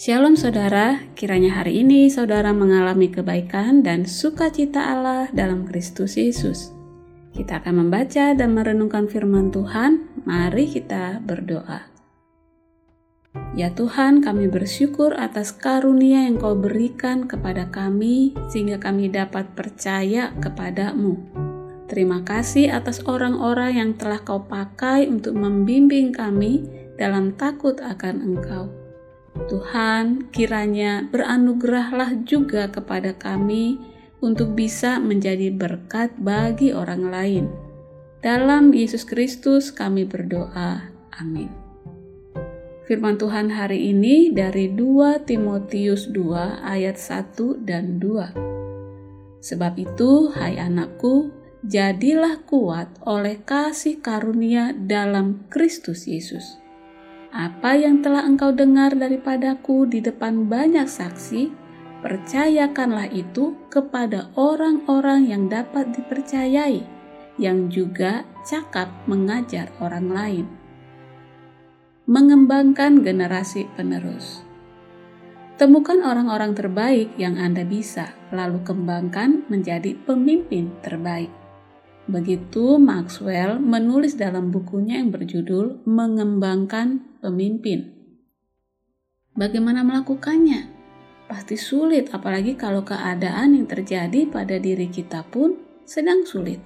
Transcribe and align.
Shalom 0.00 0.32
saudara, 0.32 0.96
kiranya 1.12 1.60
hari 1.60 1.84
ini 1.84 2.08
saudara 2.08 2.56
mengalami 2.56 3.12
kebaikan 3.12 3.84
dan 3.84 4.08
sukacita 4.08 4.80
Allah 4.96 5.28
dalam 5.28 5.68
Kristus 5.68 6.16
Yesus. 6.16 6.72
Kita 7.36 7.60
akan 7.60 7.84
membaca 7.84 8.32
dan 8.32 8.56
merenungkan 8.56 9.12
firman 9.12 9.52
Tuhan. 9.52 10.08
Mari 10.24 10.72
kita 10.72 11.20
berdoa. 11.20 11.84
Ya 13.52 13.76
Tuhan, 13.76 14.24
kami 14.24 14.48
bersyukur 14.48 15.12
atas 15.12 15.52
karunia 15.52 16.24
yang 16.24 16.40
Kau 16.40 16.56
berikan 16.56 17.28
kepada 17.28 17.68
kami, 17.68 18.32
sehingga 18.48 18.80
kami 18.80 19.12
dapat 19.12 19.52
percaya 19.52 20.32
kepadamu. 20.40 21.20
Terima 21.92 22.24
kasih 22.24 22.72
atas 22.72 23.04
orang-orang 23.04 23.76
yang 23.76 23.90
telah 24.00 24.24
Kau 24.24 24.48
pakai 24.48 25.12
untuk 25.12 25.36
membimbing 25.36 26.16
kami 26.16 26.64
dalam 26.96 27.36
takut 27.36 27.76
akan 27.84 28.16
Engkau. 28.24 28.79
Tuhan, 29.48 30.28
kiranya 30.34 31.08
beranugerahlah 31.08 32.26
juga 32.26 32.68
kepada 32.68 33.16
kami 33.16 33.80
untuk 34.20 34.52
bisa 34.52 35.00
menjadi 35.00 35.48
berkat 35.48 36.12
bagi 36.20 36.76
orang 36.76 37.08
lain. 37.08 37.46
Dalam 38.20 38.76
Yesus 38.76 39.08
Kristus 39.08 39.72
kami 39.72 40.04
berdoa. 40.04 40.92
Amin. 41.16 41.48
Firman 42.84 43.16
Tuhan 43.16 43.54
hari 43.54 43.94
ini 43.94 44.34
dari 44.34 44.68
2 44.68 45.24
Timotius 45.24 46.10
2 46.10 46.60
ayat 46.60 46.98
1 46.98 47.64
dan 47.64 48.02
2. 48.02 49.40
Sebab 49.40 49.72
itu, 49.80 50.28
hai 50.36 50.60
anakku, 50.60 51.32
jadilah 51.64 52.44
kuat 52.44 52.92
oleh 53.06 53.40
kasih 53.40 54.04
karunia 54.04 54.76
dalam 54.76 55.48
Kristus 55.48 56.04
Yesus 56.04 56.60
apa 57.30 57.78
yang 57.78 58.02
telah 58.02 58.26
engkau 58.26 58.50
dengar 58.50 58.90
daripadaku 58.90 59.86
di 59.86 60.02
depan 60.02 60.50
banyak 60.50 60.90
saksi, 60.90 61.54
percayakanlah 62.02 63.06
itu 63.14 63.54
kepada 63.70 64.34
orang-orang 64.34 65.30
yang 65.30 65.46
dapat 65.46 65.94
dipercayai, 65.94 66.82
yang 67.38 67.70
juga 67.70 68.26
cakap 68.42 68.90
mengajar 69.06 69.70
orang 69.78 70.10
lain. 70.10 70.46
Mengembangkan 72.10 73.06
generasi 73.06 73.70
penerus. 73.78 74.42
Temukan 75.54 76.02
orang-orang 76.02 76.56
terbaik 76.56 77.14
yang 77.14 77.38
Anda 77.38 77.62
bisa, 77.62 78.10
lalu 78.34 78.64
kembangkan 78.66 79.46
menjadi 79.46 79.94
pemimpin 80.02 80.74
terbaik. 80.82 81.30
Begitu 82.10 82.80
Maxwell 82.80 83.62
menulis 83.62 84.18
dalam 84.18 84.50
bukunya 84.50 84.98
yang 84.98 85.14
berjudul 85.14 85.86
Mengembangkan 85.86 87.09
Pemimpin. 87.20 87.92
Bagaimana 89.36 89.84
melakukannya? 89.84 90.72
Pasti 91.28 91.60
sulit, 91.60 92.08
apalagi 92.16 92.56
kalau 92.56 92.80
keadaan 92.80 93.60
yang 93.60 93.68
terjadi 93.68 94.24
pada 94.24 94.56
diri 94.56 94.88
kita 94.88 95.28
pun 95.28 95.60
sedang 95.84 96.24
sulit. 96.24 96.64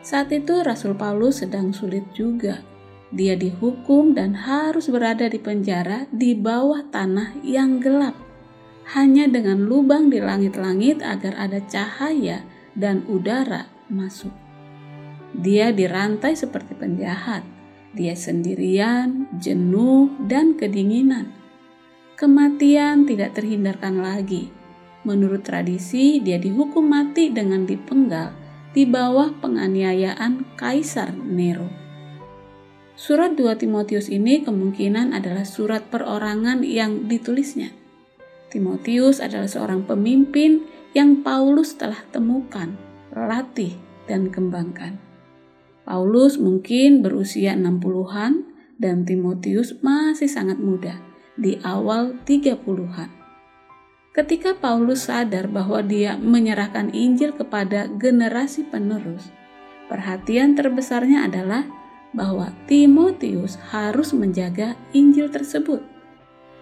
Saat 0.00 0.32
itu 0.32 0.56
Rasul 0.64 0.96
Paulus 0.96 1.44
sedang 1.44 1.76
sulit 1.76 2.08
juga. 2.16 2.64
Dia 3.12 3.36
dihukum 3.36 4.16
dan 4.16 4.40
harus 4.40 4.88
berada 4.88 5.28
di 5.28 5.36
penjara 5.36 6.08
di 6.08 6.32
bawah 6.32 6.88
tanah 6.88 7.44
yang 7.44 7.84
gelap. 7.84 8.16
Hanya 8.96 9.28
dengan 9.28 9.68
lubang 9.68 10.08
di 10.08 10.16
langit-langit 10.16 11.04
agar 11.04 11.36
ada 11.36 11.60
cahaya 11.68 12.40
dan 12.72 13.04
udara 13.04 13.68
masuk. 13.92 14.32
Dia 15.36 15.76
dirantai 15.76 16.32
seperti 16.32 16.72
penjahat. 16.72 17.53
Dia 17.94 18.18
sendirian, 18.18 19.30
jenuh, 19.38 20.10
dan 20.26 20.58
kedinginan. 20.58 21.30
Kematian 22.18 23.06
tidak 23.06 23.38
terhindarkan 23.38 24.02
lagi. 24.02 24.50
Menurut 25.06 25.46
tradisi, 25.46 26.18
dia 26.18 26.38
dihukum 26.38 26.82
mati 26.90 27.30
dengan 27.30 27.66
dipenggal 27.66 28.34
di 28.74 28.82
bawah 28.82 29.30
penganiayaan 29.38 30.58
Kaisar 30.58 31.14
Nero. 31.14 31.70
Surat 32.94 33.34
2 33.34 33.58
Timotius 33.58 34.10
ini 34.10 34.42
kemungkinan 34.42 35.14
adalah 35.14 35.46
surat 35.46 35.86
perorangan 35.90 36.62
yang 36.66 37.06
ditulisnya. 37.06 37.70
Timotius 38.50 39.18
adalah 39.18 39.50
seorang 39.50 39.82
pemimpin 39.86 40.62
yang 40.94 41.26
Paulus 41.26 41.74
telah 41.74 41.98
temukan 42.14 42.74
latih, 43.14 43.78
dan 44.04 44.28
kembangkan. 44.28 44.98
Paulus 45.84 46.40
mungkin 46.40 47.04
berusia 47.04 47.52
60-an 47.52 48.48
dan 48.80 49.04
Timotius 49.04 49.76
masih 49.84 50.32
sangat 50.32 50.56
muda, 50.56 50.96
di 51.36 51.60
awal 51.60 52.16
30-an. 52.24 53.12
Ketika 54.14 54.56
Paulus 54.56 55.10
sadar 55.10 55.50
bahwa 55.50 55.82
dia 55.82 56.14
menyerahkan 56.16 56.94
Injil 56.94 57.34
kepada 57.34 57.90
generasi 58.00 58.64
penerus, 58.64 59.28
perhatian 59.90 60.54
terbesarnya 60.54 61.26
adalah 61.26 61.66
bahwa 62.14 62.54
Timotius 62.70 63.58
harus 63.74 64.14
menjaga 64.14 64.78
Injil 64.94 65.34
tersebut. 65.34 65.82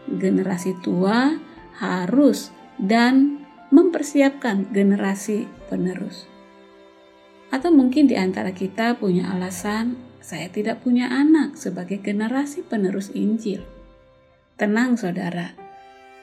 Generasi 0.09 0.75
tua 0.81 1.37
harus 1.77 2.51
dan 2.81 3.45
mempersiapkan 3.69 4.73
generasi 4.73 5.45
penerus. 5.69 6.32
Atau 7.53 7.69
mungkin 7.69 8.09
di 8.09 8.17
antara 8.17 8.57
kita 8.57 8.97
punya 8.97 9.29
alasan, 9.29 10.01
saya 10.25 10.49
tidak 10.49 10.81
punya 10.81 11.13
anak 11.13 11.61
sebagai 11.61 12.01
generasi 12.01 12.65
penerus 12.65 13.13
Injil. 13.13 13.61
Tenang 14.57 14.97
saudara, 14.97 15.53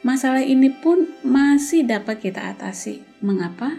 masalah 0.01 0.41
ini 0.41 0.73
pun 0.73 1.05
masih 1.21 1.85
dapat 1.85 2.17
kita 2.17 2.49
atasi. 2.49 3.05
Mengapa? 3.21 3.77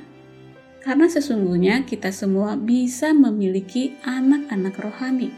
Karena 0.87 1.11
sesungguhnya 1.11 1.83
kita 1.83 2.15
semua 2.15 2.55
bisa 2.55 3.11
memiliki 3.11 3.99
anak-anak 4.07 4.75
rohani. 4.79 5.35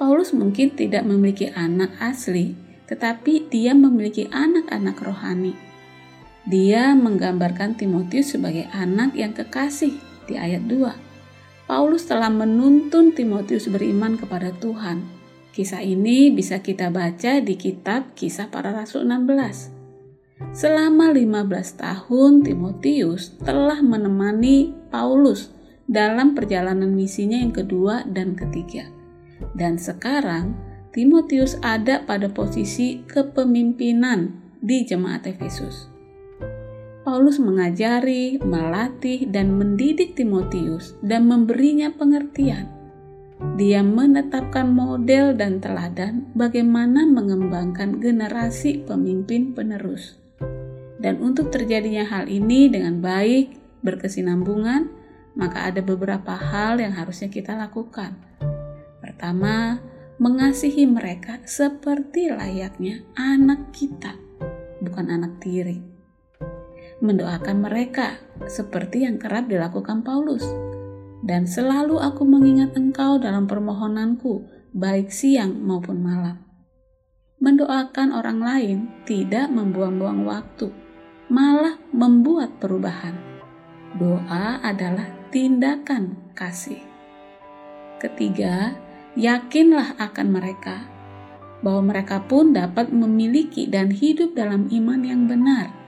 Paulus 0.00 0.32
mungkin 0.32 0.72
tidak 0.72 1.04
memiliki 1.04 1.52
anak 1.52 1.92
asli, 2.00 2.56
tetapi 2.88 3.52
dia 3.52 3.76
memiliki 3.76 4.32
anak-anak 4.32 4.96
rohani. 5.02 5.65
Dia 6.46 6.94
menggambarkan 6.94 7.74
Timotius 7.74 8.38
sebagai 8.38 8.70
anak 8.70 9.18
yang 9.18 9.34
kekasih 9.34 9.98
di 10.30 10.38
ayat 10.38 10.62
2. 10.70 11.66
Paulus 11.66 12.06
telah 12.06 12.30
menuntun 12.30 13.10
Timotius 13.10 13.66
beriman 13.66 14.14
kepada 14.14 14.54
Tuhan. 14.54 15.02
Kisah 15.50 15.82
ini 15.82 16.30
bisa 16.30 16.62
kita 16.62 16.94
baca 16.94 17.42
di 17.42 17.58
kitab 17.58 18.14
Kisah 18.14 18.46
Para 18.46 18.70
Rasul 18.70 19.10
16. 19.10 19.74
Selama 20.54 21.10
15 21.10 21.82
tahun 21.82 22.46
Timotius 22.46 23.34
telah 23.42 23.82
menemani 23.82 24.70
Paulus 24.94 25.50
dalam 25.90 26.38
perjalanan 26.38 26.94
misinya 26.94 27.42
yang 27.42 27.50
kedua 27.50 28.06
dan 28.06 28.38
ketiga. 28.38 28.86
Dan 29.58 29.82
sekarang 29.82 30.54
Timotius 30.94 31.58
ada 31.58 32.06
pada 32.06 32.30
posisi 32.30 33.02
kepemimpinan 33.02 34.30
di 34.62 34.86
jemaat 34.86 35.26
Efesus. 35.26 35.95
Paulus 37.06 37.38
mengajari, 37.38 38.34
melatih, 38.42 39.30
dan 39.30 39.54
mendidik 39.54 40.18
Timotius 40.18 40.98
dan 41.06 41.30
memberinya 41.30 41.94
pengertian. 41.94 42.66
Dia 43.54 43.86
menetapkan 43.86 44.66
model 44.66 45.38
dan 45.38 45.62
teladan 45.62 46.26
bagaimana 46.34 47.06
mengembangkan 47.06 48.02
generasi 48.02 48.82
pemimpin 48.82 49.54
penerus. 49.54 50.18
Dan 50.98 51.22
untuk 51.22 51.54
terjadinya 51.54 52.10
hal 52.10 52.26
ini 52.26 52.66
dengan 52.66 52.98
baik, 52.98 53.54
berkesinambungan, 53.86 54.90
maka 55.38 55.70
ada 55.70 55.86
beberapa 55.86 56.34
hal 56.34 56.82
yang 56.82 56.90
harusnya 56.90 57.30
kita 57.30 57.54
lakukan. 57.54 58.18
Pertama, 58.98 59.78
mengasihi 60.18 60.90
mereka 60.90 61.38
seperti 61.46 62.34
layaknya 62.34 63.06
anak 63.14 63.70
kita, 63.70 64.18
bukan 64.82 65.06
anak 65.06 65.38
tiri 65.38 65.95
mendoakan 67.00 67.60
mereka 67.60 68.20
seperti 68.48 69.04
yang 69.04 69.20
kerap 69.20 69.48
dilakukan 69.48 70.00
Paulus. 70.00 70.44
Dan 71.26 71.44
selalu 71.48 71.98
aku 71.98 72.22
mengingat 72.22 72.76
engkau 72.78 73.18
dalam 73.18 73.50
permohonanku, 73.50 74.46
baik 74.76 75.10
siang 75.10 75.58
maupun 75.58 75.98
malam. 76.00 76.36
Mendoakan 77.42 78.16
orang 78.16 78.40
lain 78.40 78.78
tidak 79.04 79.50
membuang-buang 79.52 80.24
waktu, 80.24 80.70
malah 81.28 81.76
membuat 81.90 82.56
perubahan. 82.62 83.18
Doa 83.98 84.62
adalah 84.62 85.08
tindakan 85.34 86.32
kasih. 86.32 86.80
Ketiga, 88.00 88.76
yakinlah 89.18 89.96
akan 89.98 90.28
mereka 90.30 90.86
bahwa 91.64 91.92
mereka 91.92 92.20
pun 92.24 92.52
dapat 92.52 92.92
memiliki 92.92 93.66
dan 93.66 93.88
hidup 93.88 94.36
dalam 94.36 94.68
iman 94.68 95.00
yang 95.00 95.24
benar 95.24 95.85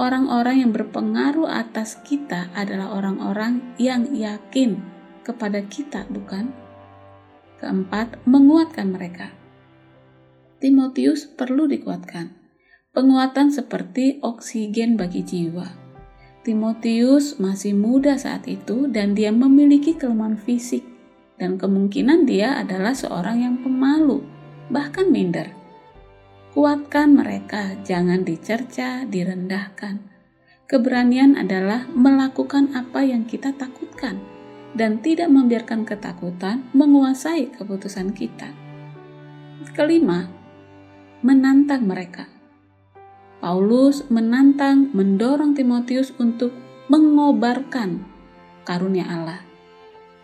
orang-orang 0.00 0.64
yang 0.64 0.72
berpengaruh 0.72 1.44
atas 1.44 2.00
kita 2.00 2.48
adalah 2.56 2.96
orang-orang 2.96 3.76
yang 3.76 4.08
yakin 4.08 4.80
kepada 5.20 5.60
kita, 5.68 6.08
bukan? 6.08 6.48
Keempat, 7.60 8.24
menguatkan 8.24 8.88
mereka. 8.88 9.36
Timotius 10.56 11.28
perlu 11.28 11.68
dikuatkan. 11.68 12.32
Penguatan 12.96 13.52
seperti 13.52 14.24
oksigen 14.24 14.96
bagi 14.96 15.20
jiwa. 15.20 15.68
Timotius 16.40 17.36
masih 17.36 17.76
muda 17.76 18.16
saat 18.16 18.48
itu 18.48 18.88
dan 18.88 19.12
dia 19.12 19.28
memiliki 19.28 19.92
kelemahan 19.92 20.40
fisik 20.40 20.80
dan 21.36 21.60
kemungkinan 21.60 22.24
dia 22.24 22.56
adalah 22.56 22.96
seorang 22.96 23.44
yang 23.44 23.56
pemalu, 23.60 24.24
bahkan 24.72 25.12
minder. 25.12 25.59
Kuatkan 26.50 27.14
mereka, 27.14 27.78
jangan 27.86 28.26
dicerca, 28.26 29.06
direndahkan. 29.06 30.02
Keberanian 30.66 31.38
adalah 31.38 31.86
melakukan 31.94 32.74
apa 32.74 33.06
yang 33.06 33.22
kita 33.22 33.54
takutkan 33.54 34.18
dan 34.74 34.98
tidak 34.98 35.30
membiarkan 35.30 35.86
ketakutan 35.86 36.66
menguasai 36.74 37.54
keputusan 37.54 38.10
kita. 38.10 38.50
Kelima, 39.78 40.26
menantang 41.22 41.86
mereka. 41.86 42.26
Paulus 43.38 44.10
menantang, 44.10 44.90
mendorong 44.90 45.54
Timotius 45.54 46.10
untuk 46.18 46.50
mengobarkan 46.90 48.02
karunia 48.66 49.06
Allah 49.06 49.49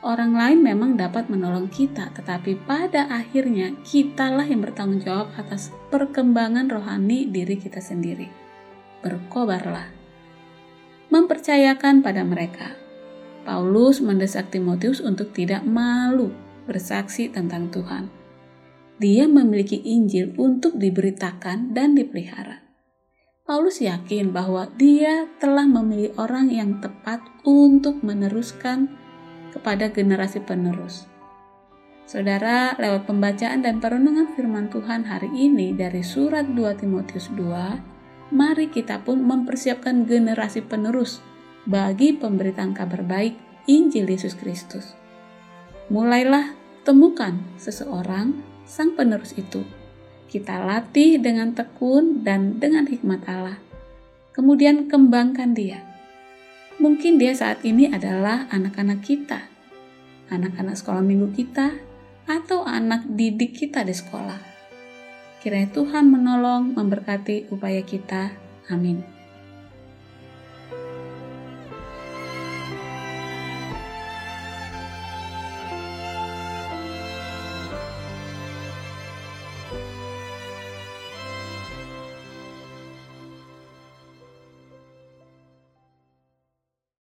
orang 0.06 0.38
lain 0.38 0.62
memang 0.62 0.94
dapat 0.94 1.26
menolong 1.26 1.66
kita, 1.66 2.14
tetapi 2.14 2.54
pada 2.62 3.10
akhirnya 3.10 3.74
kitalah 3.82 4.46
yang 4.46 4.62
bertanggung 4.62 5.02
jawab 5.02 5.34
atas 5.34 5.74
perkembangan 5.90 6.70
rohani 6.70 7.26
diri 7.26 7.58
kita 7.58 7.82
sendiri. 7.82 8.30
Berkobarlah. 9.02 9.90
Mempercayakan 11.10 12.06
pada 12.06 12.22
mereka. 12.22 12.78
Paulus 13.42 13.98
mendesak 13.98 14.54
Timotius 14.54 15.02
untuk 15.02 15.34
tidak 15.34 15.66
malu 15.66 16.30
bersaksi 16.66 17.30
tentang 17.30 17.70
Tuhan. 17.70 18.10
Dia 18.98 19.26
memiliki 19.30 19.78
Injil 19.82 20.34
untuk 20.34 20.78
diberitakan 20.78 21.74
dan 21.74 21.94
dipelihara. 21.94 22.64
Paulus 23.46 23.78
yakin 23.78 24.34
bahwa 24.34 24.66
dia 24.74 25.30
telah 25.38 25.62
memilih 25.62 26.10
orang 26.18 26.50
yang 26.50 26.82
tepat 26.82 27.22
untuk 27.46 28.02
meneruskan 28.02 28.90
kepada 29.56 29.88
generasi 29.88 30.44
penerus. 30.44 31.08
Saudara, 32.06 32.76
lewat 32.78 33.08
pembacaan 33.08 33.64
dan 33.64 33.80
perenungan 33.80 34.30
firman 34.36 34.68
Tuhan 34.68 35.08
hari 35.08 35.32
ini 35.32 35.74
dari 35.74 36.04
surat 36.04 36.46
2 36.46 36.84
Timotius 36.84 37.32
2, 37.34 38.30
mari 38.30 38.70
kita 38.70 39.02
pun 39.02 39.24
mempersiapkan 39.24 40.06
generasi 40.06 40.62
penerus 40.62 41.24
bagi 41.66 42.14
pemberitaan 42.14 42.76
kabar 42.76 43.02
baik 43.02 43.34
Injil 43.66 44.06
Yesus 44.06 44.38
Kristus. 44.38 44.94
Mulailah 45.90 46.54
temukan 46.86 47.42
seseorang 47.58 48.38
sang 48.66 48.94
penerus 48.94 49.34
itu. 49.34 49.66
Kita 50.30 50.62
latih 50.62 51.18
dengan 51.18 51.54
tekun 51.54 52.22
dan 52.22 52.58
dengan 52.62 52.86
hikmat 52.86 53.26
Allah. 53.26 53.58
Kemudian 54.34 54.90
kembangkan 54.90 55.54
dia 55.54 55.85
Mungkin 56.76 57.16
dia 57.16 57.32
saat 57.32 57.64
ini 57.64 57.88
adalah 57.88 58.44
anak-anak 58.52 59.00
kita, 59.00 59.48
anak-anak 60.28 60.76
sekolah 60.76 61.00
minggu 61.00 61.32
kita, 61.32 61.72
atau 62.28 62.68
anak 62.68 63.06
didik 63.08 63.56
kita 63.56 63.80
di 63.80 63.96
sekolah. 63.96 64.36
Kiranya 65.40 65.72
Tuhan 65.72 66.12
menolong, 66.12 66.76
memberkati 66.76 67.48
upaya 67.48 67.80
kita. 67.80 68.34
Amin. 68.68 69.15